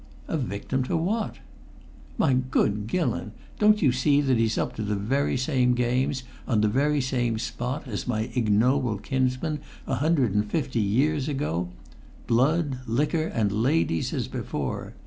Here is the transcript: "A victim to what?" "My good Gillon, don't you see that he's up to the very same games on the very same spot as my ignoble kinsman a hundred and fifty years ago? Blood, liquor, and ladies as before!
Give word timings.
"A 0.27 0.35
victim 0.35 0.81
to 0.85 0.97
what?" 0.97 1.35
"My 2.17 2.33
good 2.33 2.87
Gillon, 2.87 3.33
don't 3.59 3.83
you 3.83 3.91
see 3.91 4.19
that 4.19 4.39
he's 4.39 4.57
up 4.57 4.73
to 4.77 4.81
the 4.81 4.95
very 4.95 5.37
same 5.37 5.75
games 5.75 6.23
on 6.47 6.61
the 6.61 6.67
very 6.67 6.99
same 6.99 7.37
spot 7.37 7.87
as 7.87 8.07
my 8.07 8.31
ignoble 8.33 8.97
kinsman 8.97 9.59
a 9.85 9.93
hundred 10.01 10.33
and 10.33 10.49
fifty 10.49 10.81
years 10.81 11.29
ago? 11.29 11.69
Blood, 12.25 12.79
liquor, 12.87 13.27
and 13.27 13.51
ladies 13.51 14.11
as 14.11 14.27
before! 14.27 14.95